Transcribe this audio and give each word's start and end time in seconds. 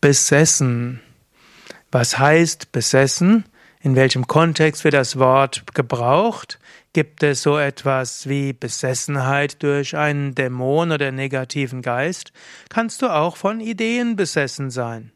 Besessen. 0.00 1.00
Was 1.90 2.20
heißt 2.20 2.70
besessen? 2.70 3.46
In 3.80 3.96
welchem 3.96 4.28
Kontext 4.28 4.84
wird 4.84 4.94
das 4.94 5.18
Wort 5.18 5.74
gebraucht? 5.74 6.60
Gibt 6.92 7.24
es 7.24 7.42
so 7.42 7.58
etwas 7.58 8.28
wie 8.28 8.52
Besessenheit 8.52 9.60
durch 9.60 9.96
einen 9.96 10.36
Dämon 10.36 10.92
oder 10.92 11.10
negativen 11.10 11.82
Geist? 11.82 12.32
Kannst 12.68 13.02
du 13.02 13.08
auch 13.08 13.36
von 13.36 13.58
Ideen 13.58 14.14
besessen 14.14 14.70
sein? 14.70 15.10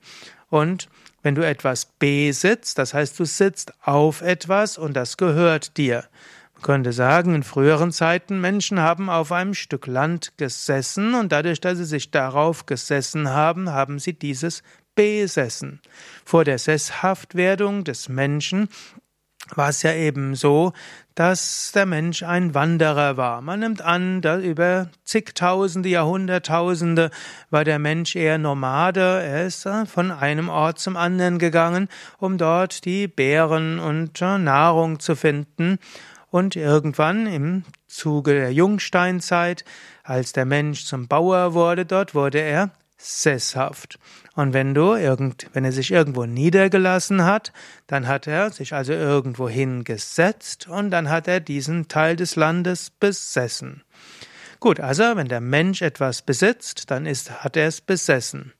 Und 0.49 0.89
wenn 1.23 1.35
du 1.35 1.45
etwas 1.45 1.85
besitzt, 1.85 2.77
das 2.77 2.93
heißt, 2.93 3.19
du 3.19 3.25
sitzt 3.25 3.73
auf 3.81 4.21
etwas 4.21 4.77
und 4.77 4.93
das 4.93 5.17
gehört 5.17 5.77
dir. 5.77 6.05
Man 6.53 6.61
könnte 6.63 6.93
sagen, 6.93 7.35
in 7.35 7.43
früheren 7.43 7.91
Zeiten, 7.91 8.39
Menschen 8.41 8.79
haben 8.79 9.09
auf 9.09 9.31
einem 9.31 9.53
Stück 9.53 9.87
Land 9.87 10.37
gesessen 10.37 11.15
und 11.15 11.31
dadurch, 11.31 11.59
dass 11.59 11.77
sie 11.77 11.85
sich 11.85 12.11
darauf 12.11 12.65
gesessen 12.65 13.29
haben, 13.29 13.69
haben 13.69 13.99
sie 13.99 14.13
dieses 14.13 14.63
besessen. 14.97 15.79
Vor 16.25 16.43
der 16.43 16.57
Sesshaftwerdung 16.57 17.83
des 17.83 18.09
Menschen 18.09 18.67
war 19.55 19.69
es 19.69 19.83
ja 19.83 19.93
eben 19.93 20.35
so, 20.35 20.73
dass 21.15 21.71
der 21.73 21.85
Mensch 21.85 22.23
ein 22.23 22.53
Wanderer 22.53 23.15
war. 23.15 23.41
Man 23.41 23.59
nimmt 23.61 23.81
an, 23.81 24.21
dass 24.21 24.43
über 24.43 24.89
zigtausende, 25.05 25.87
Jahrhunderttausende 25.87 27.11
war 27.51 27.63
der 27.63 27.79
Mensch 27.79 28.15
eher 28.15 28.39
Nomade. 28.39 29.21
Er 29.23 29.45
ist 29.45 29.65
äh, 29.65 29.85
von 29.85 30.11
einem 30.11 30.49
Ort 30.49 30.79
zum 30.79 30.97
anderen 30.97 31.37
gegangen, 31.37 31.89
um 32.17 32.37
dort 32.37 32.83
die 32.83 33.07
Beeren 33.07 33.79
und 33.79 34.21
äh, 34.21 34.37
Nahrung 34.37 34.99
zu 34.99 35.15
finden. 35.15 35.77
Und 36.29 36.55
irgendwann 36.55 37.25
im 37.27 37.63
Zuge 37.87 38.33
der 38.33 38.51
Jungsteinzeit, 38.51 39.63
als 40.03 40.33
der 40.33 40.45
Mensch 40.45 40.85
zum 40.85 41.07
Bauer 41.07 41.53
wurde, 41.53 41.85
dort 41.85 42.15
wurde 42.15 42.39
er 42.39 42.71
sesshaft. 42.97 43.99
Und 44.35 44.53
wenn 44.53 44.73
du 44.73 44.95
irgend, 44.95 45.47
wenn 45.53 45.65
er 45.65 45.71
sich 45.71 45.91
irgendwo 45.91 46.25
niedergelassen 46.25 47.23
hat, 47.23 47.53
dann 47.85 48.07
hat 48.07 48.27
er 48.27 48.51
sich 48.51 48.73
also 48.73 48.93
irgendwo 48.93 49.47
hingesetzt 49.47 50.67
und 50.67 50.91
dann 50.91 51.09
hat 51.09 51.27
er 51.27 51.39
diesen 51.39 51.87
Teil 51.87 52.15
des 52.15 52.35
Landes 52.35 52.89
besessen. 52.89 53.83
Gut, 54.59 54.79
also 54.79 55.15
wenn 55.15 55.27
der 55.27 55.41
Mensch 55.41 55.81
etwas 55.81 56.23
besitzt, 56.23 56.89
dann 56.89 57.05
ist, 57.05 57.43
hat 57.43 57.55
er 57.55 57.67
es 57.67 57.81
besessen. 57.81 58.53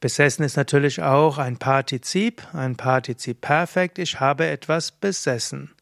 Besessen 0.00 0.44
ist 0.44 0.56
natürlich 0.56 1.02
auch 1.02 1.38
ein 1.38 1.56
Partizip, 1.56 2.42
ein 2.52 2.76
Partizip 2.76 3.40
perfekt. 3.40 3.98
Ich 3.98 4.20
habe 4.20 4.46
etwas 4.46 4.92
besessen. 4.92 5.75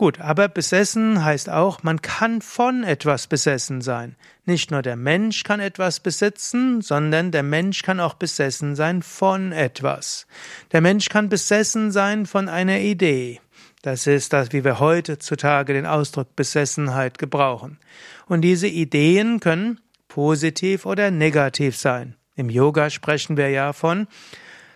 Gut, 0.00 0.18
aber 0.18 0.48
besessen 0.48 1.22
heißt 1.22 1.50
auch, 1.50 1.82
man 1.82 2.00
kann 2.00 2.40
von 2.40 2.84
etwas 2.84 3.26
besessen 3.26 3.82
sein. 3.82 4.16
Nicht 4.46 4.70
nur 4.70 4.80
der 4.80 4.96
Mensch 4.96 5.44
kann 5.44 5.60
etwas 5.60 6.00
besitzen, 6.00 6.80
sondern 6.80 7.32
der 7.32 7.42
Mensch 7.42 7.82
kann 7.82 8.00
auch 8.00 8.14
besessen 8.14 8.76
sein 8.76 9.02
von 9.02 9.52
etwas. 9.52 10.26
Der 10.72 10.80
Mensch 10.80 11.10
kann 11.10 11.28
besessen 11.28 11.92
sein 11.92 12.24
von 12.24 12.48
einer 12.48 12.78
Idee. 12.78 13.42
Das 13.82 14.06
ist 14.06 14.32
das, 14.32 14.54
wie 14.54 14.64
wir 14.64 14.80
heutzutage 14.80 15.74
den 15.74 15.84
Ausdruck 15.84 16.34
Besessenheit 16.34 17.18
gebrauchen. 17.18 17.78
Und 18.24 18.40
diese 18.40 18.68
Ideen 18.68 19.38
können 19.38 19.80
positiv 20.08 20.86
oder 20.86 21.10
negativ 21.10 21.76
sein. 21.76 22.16
Im 22.36 22.48
Yoga 22.48 22.88
sprechen 22.88 23.36
wir 23.36 23.50
ja 23.50 23.74
von 23.74 24.06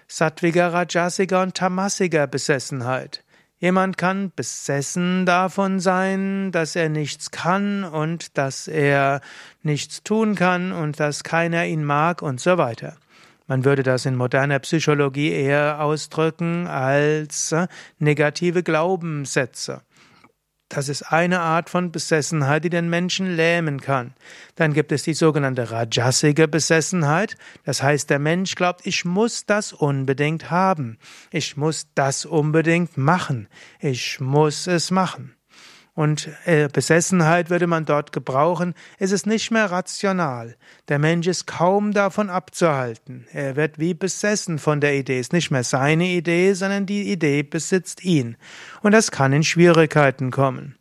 sattwiger, 0.07 0.75
rajasiger 0.75 1.41
und 1.41 1.55
tamasiger 1.55 2.27
Besessenheit. 2.27 3.25
Jemand 3.59 3.97
kann 3.97 4.33
besessen 4.35 5.27
davon 5.27 5.81
sein, 5.81 6.53
dass 6.53 6.77
er 6.77 6.89
nichts 6.89 7.31
kann 7.31 7.85
und 7.85 8.37
dass 8.37 8.69
er 8.69 9.21
nichts 9.63 10.03
tun 10.03 10.35
kann 10.35 10.73
und 10.73 11.01
dass 11.01 11.25
keiner 11.25 11.65
ihn 11.65 11.85
mag 11.85 12.21
und 12.21 12.41
so 12.41 12.59
weiter. 12.59 12.97
Man 13.47 13.65
würde 13.65 13.83
das 13.83 14.07
in 14.07 14.17
moderner 14.17 14.59
Psychologie 14.59 15.31
eher 15.31 15.81
ausdrücken 15.81 16.67
als 16.67 17.53
äh, 17.53 17.67
negative 17.99 18.63
Glaubenssätze. 18.63 19.83
Das 20.75 20.89
ist 20.89 21.03
eine 21.03 21.39
Art 21.39 21.71
von 21.71 21.93
Besessenheit, 21.93 22.65
die 22.65 22.71
den 22.71 22.91
Menschen 22.91 23.37
lähmen 23.37 23.81
kann. 23.81 24.13
Dann 24.57 24.73
gibt 24.73 24.91
es 24.91 25.05
die 25.05 25.15
sogenannte 25.15 25.71
Rajasige 25.71 26.49
Besessenheit. 26.49 27.37
Das 27.65 27.81
heißt, 27.81 28.11
der 28.11 28.19
Mensch 28.19 28.57
glaubt, 28.57 28.85
ich 28.85 29.05
muss 29.05 29.47
das 29.47 29.73
unbedingt 29.73 30.51
haben. 30.51 30.99
Ich 31.31 31.57
muss 31.57 31.87
das 31.95 32.27
unbedingt 32.27 32.97
machen. 32.97 33.47
Ich 33.79 34.19
muss 34.19 34.67
es 34.67 34.91
machen. 34.91 35.34
Und 35.95 36.29
äh, 36.45 36.69
Besessenheit 36.73 37.51
würde 37.51 37.69
man 37.69 37.85
dort 37.85 38.11
gebrauchen. 38.11 38.75
Es 38.99 39.13
ist 39.13 39.27
nicht 39.27 39.53
mehr 39.53 39.71
rational. 39.71 40.57
Der 40.89 40.99
Mensch 40.99 41.29
ist 41.29 41.47
kaum 41.47 41.93
davon 41.93 42.31
abzuhalten. 42.31 43.27
Er 43.33 43.55
wird 43.55 43.79
wie 43.79 43.95
besessen 43.95 44.59
von 44.59 44.81
der 44.81 44.97
Idee. 44.97 45.21
Es 45.21 45.29
ist 45.29 45.33
nicht 45.33 45.53
mehr 45.53 45.63
seine 45.63 46.07
Idee, 46.09 46.53
sondern 46.55 46.87
die 46.87 47.13
Idee 47.13 47.45
besitzt 47.45 48.05
ihn. 48.05 48.37
Und 48.83 48.91
das 48.91 49.13
kann 49.13 49.33
in 49.33 49.45
Schwierigkeiten 49.45 50.33
kommen. 50.33 50.75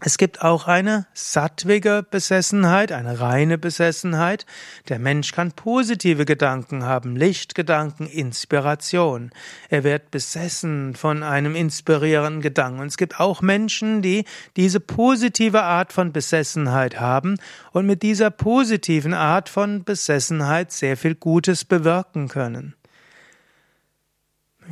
Es 0.00 0.16
gibt 0.16 0.42
auch 0.42 0.68
eine 0.68 1.06
sattwige 1.12 2.06
Besessenheit, 2.08 2.92
eine 2.92 3.18
reine 3.18 3.58
Besessenheit. 3.58 4.46
Der 4.88 5.00
Mensch 5.00 5.32
kann 5.32 5.50
positive 5.50 6.24
Gedanken 6.24 6.84
haben, 6.84 7.16
Lichtgedanken, 7.16 8.06
Inspiration. 8.06 9.32
Er 9.68 9.82
wird 9.82 10.12
besessen 10.12 10.94
von 10.94 11.24
einem 11.24 11.56
inspirierenden 11.56 12.42
Gedanken. 12.42 12.78
Und 12.78 12.86
es 12.86 12.96
gibt 12.96 13.18
auch 13.18 13.42
Menschen, 13.42 14.00
die 14.00 14.24
diese 14.56 14.78
positive 14.78 15.64
Art 15.64 15.92
von 15.92 16.12
Besessenheit 16.12 17.00
haben 17.00 17.36
und 17.72 17.84
mit 17.84 18.04
dieser 18.04 18.30
positiven 18.30 19.14
Art 19.14 19.48
von 19.48 19.82
Besessenheit 19.82 20.70
sehr 20.70 20.96
viel 20.96 21.16
Gutes 21.16 21.64
bewirken 21.64 22.28
können. 22.28 22.77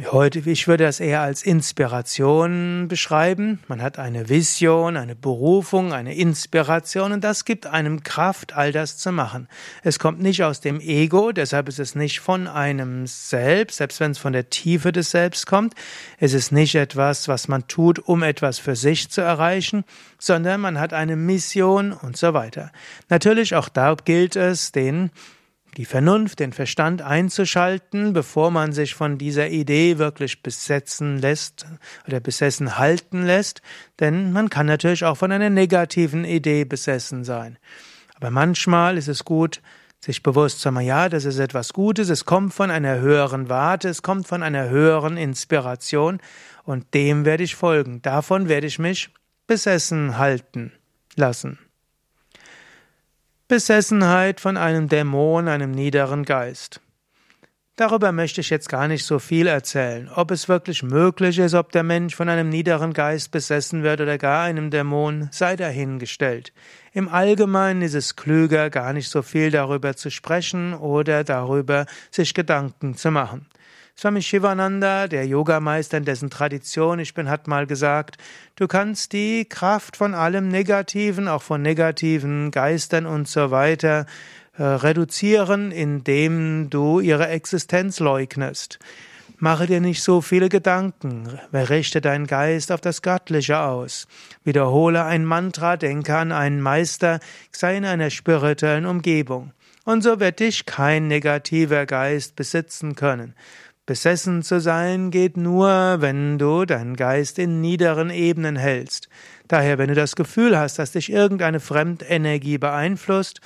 Heute, 0.05 0.41
ich 0.41 0.69
würde 0.69 0.85
das 0.85 1.01
eher 1.01 1.23
als 1.23 1.43
Inspiration 1.43 2.87
beschreiben. 2.87 3.61
Man 3.67 3.81
hat 3.81 3.99
eine 3.99 4.29
Vision, 4.29 4.95
eine 4.95 5.17
Berufung, 5.17 5.95
eine 5.95 6.15
Inspiration 6.15 7.13
und 7.13 7.25
das 7.25 7.47
gibt 7.47 7.67
einem 7.67 8.03
Kraft, 8.03 8.55
all 8.55 8.73
das 8.73 8.99
zu 8.99 9.11
machen. 9.11 9.49
Es 9.83 9.99
kommt 9.99 10.21
nicht 10.21 10.45
aus 10.45 10.61
dem 10.61 10.81
Ego, 10.81 11.33
deshalb 11.33 11.67
ist 11.71 11.79
es 11.79 11.95
nicht 11.95 12.21
von 12.21 12.47
einem 12.47 13.07
selbst, 13.07 13.79
selbst 13.79 13.99
wenn 13.99 14.11
es 14.11 14.19
von 14.19 14.35
der 14.35 14.51
Tiefe 14.51 14.93
des 14.93 15.13
Selbst 15.13 15.47
kommt. 15.47 15.73
Es 16.19 16.35
ist 16.35 16.53
nicht 16.53 16.75
etwas, 16.75 17.27
was 17.27 17.49
man 17.49 17.67
tut, 17.67 17.99
um 17.99 18.23
etwas 18.23 18.59
für 18.59 18.77
sich 18.77 19.09
zu 19.09 19.23
erreichen, 19.23 19.83
sondern 20.19 20.61
man 20.61 20.79
hat 20.79 20.93
eine 20.93 21.17
Mission 21.17 21.95
und 21.95 22.19
so 22.19 22.35
weiter. 22.35 22.71
Natürlich 23.09 23.55
auch 23.55 23.71
da 23.71 23.95
gilt 23.95 24.37
es, 24.37 24.73
den 24.73 25.11
die 25.77 25.85
Vernunft, 25.85 26.41
den 26.41 26.53
Verstand 26.53 27.03
einzuschalten, 27.03 28.15
bevor 28.15 28.51
man 28.51 28.73
sich 28.73 28.95
von 28.95 29.19
dieser 29.19 29.49
Idee 29.49 29.99
wirklich 29.99 30.43
besetzen 30.43 31.19
lässt 31.19 31.67
oder 32.07 32.21
besessen 32.21 32.79
halten 32.79 33.25
lässt, 33.25 33.61
denn 34.01 34.33
man 34.33 34.49
kann 34.49 34.67
natürlich 34.67 35.05
auch 35.05 35.19
von 35.19 35.33
einer 35.33 35.51
negativen 35.51 36.25
Idee 36.25 36.65
besessen 36.65 37.25
sein. 37.25 37.59
Aber 38.15 38.31
manchmal 38.31 38.97
ist 38.97 39.09
es 39.09 39.25
gut, 39.25 39.61
sich 40.01 40.23
bewusst 40.23 40.61
zu 40.61 40.73
machen, 40.73 40.87
ja, 40.87 41.09
das 41.09 41.25
ist 41.25 41.39
etwas 41.39 41.73
Gutes, 41.73 42.09
es 42.09 42.25
kommt 42.25 42.55
von 42.55 42.71
einer 42.71 43.01
höheren 43.01 43.49
Warte, 43.49 43.89
es 43.89 44.03
kommt 44.03 44.27
von 44.27 44.43
einer 44.43 44.71
höheren 44.71 45.17
Inspiration 45.17 46.21
und 46.65 46.95
dem 46.95 47.25
werde 47.25 47.45
ich 47.45 47.55
folgen, 47.55 48.01
davon 48.03 48.49
werde 48.49 48.67
ich 48.67 48.79
mich 48.79 49.11
besessen 49.47 50.17
halten 50.17 50.73
lassen. 51.17 51.59
Besessenheit 53.49 54.41
von 54.41 54.57
einem 54.57 54.89
Dämon, 54.89 55.47
einem 55.47 55.71
niederen 55.71 56.25
Geist. 56.25 56.81
Darüber 57.77 58.11
möchte 58.11 58.41
ich 58.41 58.51
jetzt 58.51 58.69
gar 58.69 58.89
nicht 58.89 59.05
so 59.05 59.21
viel 59.21 59.47
erzählen. 59.47 60.11
Ob 60.13 60.33
es 60.33 60.49
wirklich 60.49 60.83
möglich 60.83 61.39
ist, 61.39 61.55
ob 61.55 61.71
der 61.71 61.85
Mensch 61.85 62.17
von 62.17 62.29
einem 62.29 62.49
niederen 62.49 62.93
Geist 62.93 63.31
besessen 63.31 63.85
wird 63.85 64.01
oder 64.01 64.19
gar 64.19 64.43
einem 64.43 64.73
Dämon, 64.73 65.29
sei 65.31 65.55
dahingestellt. 65.55 66.53
Im 66.93 67.09
Allgemeinen 67.09 67.83
ist 67.83 67.95
es 67.95 68.17
klüger, 68.17 68.69
gar 68.69 68.93
nicht 68.93 69.09
so 69.09 69.23
viel 69.23 69.53
darüber 69.53 69.95
zu 69.95 70.11
sprechen 70.11 70.75
oder 70.75 71.23
darüber 71.23 71.87
sich 72.11 72.35
Gedanken 72.35 72.97
zu 72.97 73.13
machen. 73.13 73.47
Swami 73.99 74.21
Shivananda, 74.21 75.09
der 75.09 75.27
Yogameister, 75.27 75.97
in 75.97 76.05
dessen 76.05 76.29
Tradition 76.29 76.99
ich 76.99 77.15
bin, 77.15 77.31
hat 77.31 77.49
mal 77.49 77.67
gesagt, 77.67 78.19
du 78.55 78.69
kannst 78.69 79.15
die 79.15 79.47
Kraft 79.47 79.97
von 79.97 80.13
allem 80.13 80.49
Negativen, 80.49 81.29
auch 81.29 81.41
von 81.41 81.63
negativen 81.63 82.51
Geistern 82.51 83.07
und 83.07 83.27
so 83.27 83.51
weiter, 83.51 84.05
äh, 84.59 84.63
reduzieren, 84.63 85.73
indem 85.73 86.69
du 86.69 87.01
ihre 87.01 87.29
Existenz 87.29 87.99
leugnest. 87.99 88.79
Mache 89.39 89.67
dir 89.67 89.81
nicht 89.81 90.03
so 90.03 90.21
viele 90.21 90.51
Gedanken, 90.51 91.41
richte 91.55 92.03
deinen 92.03 92.27
Geist 92.27 92.73
auf 92.73 92.83
das 92.83 93.01
Göttliche 93.01 93.61
aus. 93.61 94.09
Wiederhole 94.45 95.05
ein 95.05 95.25
Mantra, 95.25 95.79
denke 95.79 96.15
an 96.15 96.33
einen 96.33 96.61
Meister, 96.61 97.19
sei 97.51 97.79
in 97.79 97.87
einer 97.87 98.11
spirituellen 98.11 98.85
Umgebung. 98.85 99.53
Und 99.85 100.03
so 100.03 100.21
wird 100.21 100.41
dich 100.41 100.67
kein 100.67 101.07
negativer 101.07 101.87
Geist 101.87 102.37
besitzen 102.37 102.95
können. 102.95 103.35
Besessen 103.87 104.43
zu 104.43 104.61
sein 104.61 105.13
geht 105.13 105.37
nur, 105.37 105.97
wenn 106.01 106.39
du 106.39 106.65
deinen 106.65 106.97
Geist 106.97 107.39
in 107.39 107.61
niederen 107.61 108.11
Ebenen 108.11 108.57
hältst. 108.57 109.09
Daher, 109.47 109.79
wenn 109.79 109.87
du 109.89 109.95
das 109.95 110.17
Gefühl 110.17 110.59
hast, 110.59 110.81
dass 110.81 110.91
dich 110.91 111.11
irgendeine 111.11 111.61
Fremdenergie 111.61 112.59
beeinflusst, 112.59 113.41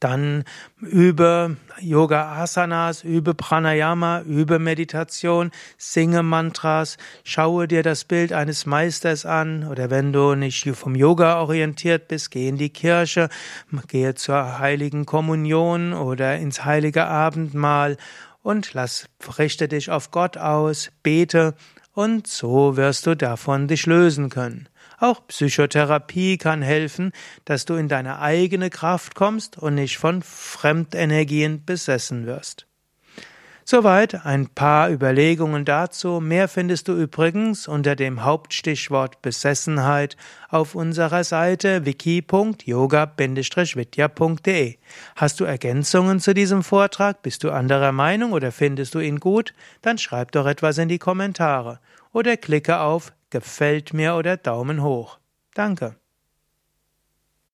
dann 0.00 0.44
übe 0.80 1.58
Yoga 1.78 2.42
Asanas, 2.42 3.04
übe 3.04 3.34
Pranayama, 3.34 4.22
übe 4.22 4.58
Meditation, 4.58 5.50
singe 5.76 6.22
Mantras, 6.22 6.96
schaue 7.22 7.68
dir 7.68 7.82
das 7.82 8.04
Bild 8.04 8.32
eines 8.32 8.64
Meisters 8.64 9.26
an 9.26 9.66
oder 9.68 9.90
wenn 9.90 10.12
du 10.12 10.34
nicht 10.34 10.66
vom 10.74 10.94
Yoga 10.94 11.40
orientiert 11.40 12.08
bist, 12.08 12.30
geh 12.30 12.48
in 12.48 12.56
die 12.56 12.70
Kirche, 12.70 13.28
gehe 13.88 14.14
zur 14.14 14.58
heiligen 14.58 15.04
Kommunion 15.04 15.92
oder 15.92 16.36
ins 16.36 16.64
heilige 16.64 17.06
Abendmahl 17.06 17.98
und 18.44 18.74
lass, 18.74 19.08
richte 19.38 19.66
dich 19.66 19.90
auf 19.90 20.12
Gott 20.12 20.36
aus, 20.36 20.92
bete 21.02 21.54
und 21.92 22.26
so 22.26 22.76
wirst 22.76 23.06
du 23.06 23.16
davon 23.16 23.66
dich 23.66 23.86
lösen 23.86 24.28
können. 24.28 24.68
Auch 24.98 25.26
Psychotherapie 25.26 26.38
kann 26.38 26.62
helfen, 26.62 27.10
dass 27.46 27.64
du 27.64 27.74
in 27.74 27.88
deine 27.88 28.20
eigene 28.20 28.70
Kraft 28.70 29.14
kommst 29.14 29.58
und 29.58 29.74
nicht 29.74 29.98
von 29.98 30.22
Fremdenergien 30.22 31.64
besessen 31.64 32.26
wirst. 32.26 32.66
Soweit 33.66 34.26
ein 34.26 34.48
paar 34.48 34.90
Überlegungen 34.90 35.64
dazu. 35.64 36.20
Mehr 36.20 36.48
findest 36.48 36.88
du 36.88 36.92
übrigens 36.92 37.66
unter 37.66 37.96
dem 37.96 38.22
Hauptstichwort 38.22 39.22
Besessenheit 39.22 40.18
auf 40.50 40.74
unserer 40.74 41.24
Seite 41.24 41.86
wiki.yoga-vidya.de. 41.86 44.76
Hast 45.16 45.40
du 45.40 45.44
Ergänzungen 45.44 46.20
zu 46.20 46.34
diesem 46.34 46.62
Vortrag? 46.62 47.22
Bist 47.22 47.42
du 47.42 47.50
anderer 47.50 47.92
Meinung 47.92 48.32
oder 48.32 48.52
findest 48.52 48.94
du 48.94 49.00
ihn 49.00 49.18
gut? 49.18 49.54
Dann 49.80 49.96
schreib 49.96 50.32
doch 50.32 50.44
etwas 50.44 50.76
in 50.76 50.90
die 50.90 50.98
Kommentare 50.98 51.80
oder 52.12 52.36
klicke 52.36 52.80
auf 52.80 53.14
Gefällt 53.30 53.94
mir 53.94 54.14
oder 54.14 54.36
Daumen 54.36 54.82
hoch. 54.82 55.18
Danke. 55.54 55.96